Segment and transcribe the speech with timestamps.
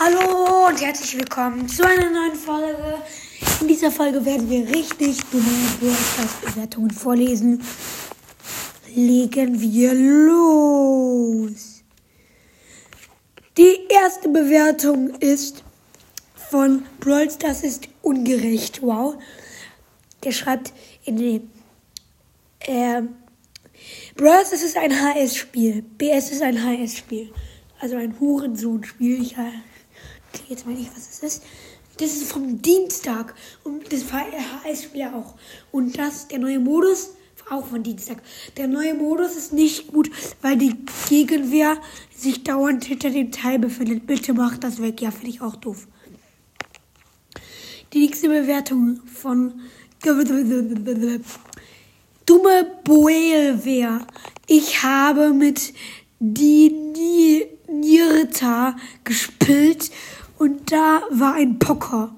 [0.00, 3.02] Hallo und herzlich willkommen zu einer neuen Folge.
[3.60, 5.44] In dieser Folge werden wir richtig dumme
[6.44, 7.60] Bewertungen vorlesen.
[8.94, 11.82] Legen wir los.
[13.56, 15.64] Die erste Bewertung ist
[16.48, 18.80] von Brawl Das ist ungerecht.
[18.82, 19.16] Wow.
[20.22, 20.72] Der schreibt
[21.06, 21.50] in den
[22.60, 23.02] äh,
[24.14, 25.82] Brawl das ist ein HS-Spiel.
[25.82, 27.32] BS ist ein HS-Spiel.
[27.80, 29.22] Also ein Hurensohn-Spiel.
[29.22, 29.36] Ich
[30.32, 31.42] äh, jetzt mal nicht, was es ist.
[31.98, 33.34] Das ist vom Dienstag.
[33.64, 35.34] Und das war HS-Spiel auch.
[35.72, 37.10] Und das, der neue Modus,
[37.50, 38.22] auch von Dienstag.
[38.56, 40.10] Der neue Modus ist nicht gut,
[40.42, 40.74] weil die
[41.08, 41.78] Gegenwehr
[42.14, 44.06] sich dauernd hinter dem Teil befindet.
[44.06, 45.00] Bitte macht das weg.
[45.00, 45.86] Ja, finde ich auch doof.
[47.92, 49.60] Die nächste Bewertung von
[52.26, 54.06] Dumme Boelwehr.
[54.46, 55.72] Ich habe mit
[56.20, 59.90] die Nirta gespielt
[60.38, 62.14] und da war ein Pocker,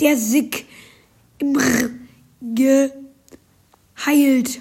[0.00, 0.66] der sich
[1.38, 1.90] im R
[2.40, 2.90] geheilt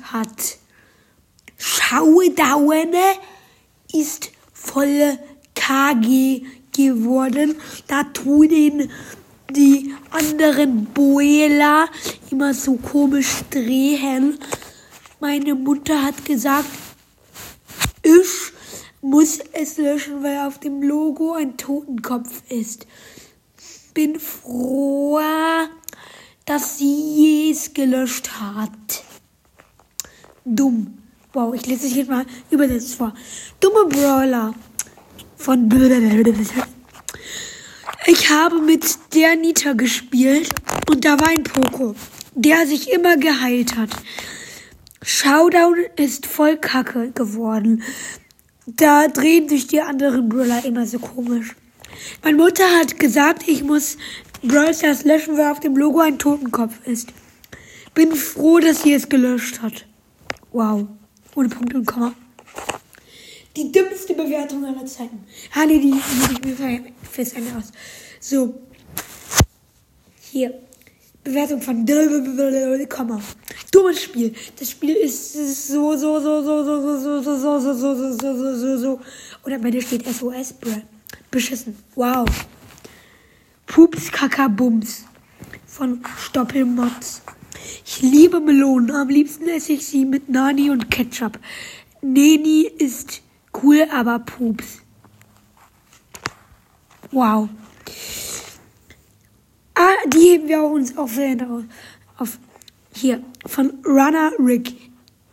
[0.03, 0.57] hat.
[1.57, 2.97] Schaudaune
[3.93, 5.17] ist voll
[5.55, 6.43] KG
[6.75, 7.55] geworden.
[7.87, 8.89] Da tun ihn
[9.49, 11.87] die anderen Boela
[12.31, 14.39] immer so komisch drehen.
[15.19, 16.69] Meine Mutter hat gesagt,
[18.01, 18.42] ich
[19.03, 22.87] muss es löschen, weil auf dem Logo ein Totenkopf ist.
[23.93, 25.19] Bin froh,
[26.45, 29.03] dass sie es gelöscht hat.
[30.45, 30.97] Dumm.
[31.33, 33.13] Wow, ich lese es hier mal übersetzt vor.
[33.59, 34.55] Dumme Brawler
[35.35, 35.69] von
[38.07, 40.49] Ich habe mit der Nita gespielt
[40.89, 41.95] und da war ein Poco,
[42.35, 43.89] der sich immer geheilt hat.
[45.01, 47.83] Showdown ist voll kacke geworden.
[48.65, 51.55] Da drehen sich die anderen Brawler immer so komisch.
[52.23, 53.97] Meine Mutter hat gesagt, ich muss
[54.41, 57.09] Brawl Stars löschen, weil auf dem Logo ein Totenkopf ist.
[57.93, 59.85] Bin froh, dass sie es gelöscht hat.
[60.51, 60.87] Wow.
[61.35, 62.13] Ohne Punkt und Komma.
[63.55, 65.23] Die dümmste Bewertung aller Zeiten.
[65.53, 67.71] Ah, die nehme ich mir fürs Ende aus.
[68.19, 68.61] So.
[70.31, 70.53] Hier.
[71.23, 71.85] Bewertung von
[72.89, 73.21] Komma.
[73.73, 74.35] Dummes Spiel.
[74.59, 78.35] Das Spiel ist so, so, so, so, so, so, so, so, so, so, so, so,
[78.35, 78.99] so, so, so.
[79.41, 80.81] Und am Ende steht SOS, bruh.
[81.31, 81.75] Beschissen.
[81.95, 82.27] Wow.
[83.65, 85.05] Pups, Kaka, Bums.
[85.65, 87.23] Von Stoppelmods.
[87.83, 88.91] Ich liebe Melonen.
[88.91, 91.39] Am liebsten esse ich sie mit Nani und Ketchup.
[92.03, 93.23] Neni ist
[93.63, 94.81] cool, aber Pups.
[97.09, 97.49] Wow.
[99.73, 101.17] Ah, die heben wir uns auf,
[102.17, 102.37] auf
[102.95, 104.73] hier von Runner Rick.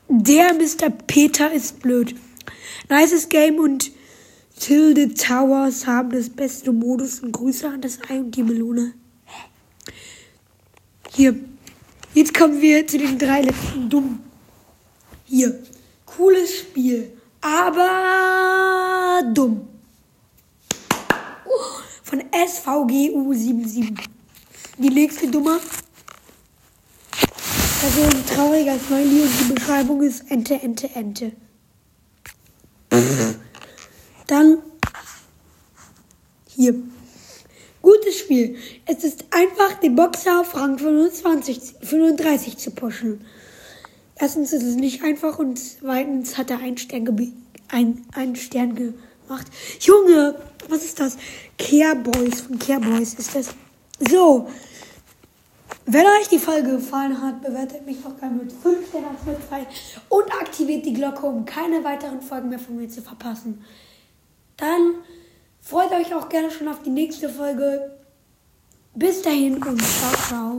[0.08, 0.90] Der Mr.
[1.06, 2.14] Peter ist blöd.
[2.88, 3.92] Nices Game und
[4.58, 8.94] Tilde Towers haben das beste Modus und Grüße an das Ei und die Melone.
[11.14, 11.34] Hier.
[12.12, 14.20] Jetzt kommen wir zu den drei letzten Dummen.
[15.24, 15.62] Hier.
[16.04, 19.68] Cooles Spiel, aber dumm.
[22.02, 23.96] Von SVGU77.
[24.78, 25.60] Die nächste Dumme.
[27.82, 31.32] Also ein trauriger Smiley und die Beschreibung ist Ente, Ente, Ente.
[34.26, 34.58] Dann
[36.46, 36.74] hier.
[37.80, 38.56] Gutes Spiel.
[38.84, 43.24] Es ist einfach, den Boxer auf Rang 25, 35 zu pushen.
[44.16, 47.32] Erstens ist es nicht einfach und zweitens hat er einen Stern,
[47.68, 49.46] ein, einen Stern gemacht.
[49.80, 50.34] Junge,
[50.68, 51.16] was ist das?
[51.56, 53.54] Care Boys von Care Boys ist das.
[54.10, 54.50] So,
[55.92, 59.66] wenn euch die Folge gefallen hat, bewertet mich doch gerne mit 5 Sternen auf Spotify
[60.08, 63.64] und aktiviert die Glocke, um keine weiteren Folgen mehr von mir zu verpassen.
[64.56, 64.94] Dann
[65.60, 67.96] freut euch auch gerne schon auf die nächste Folge.
[68.94, 70.58] Bis dahin und ciao, ciao.